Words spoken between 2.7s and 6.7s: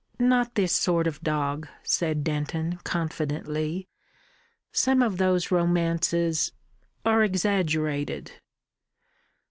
confidently. "Some of those romances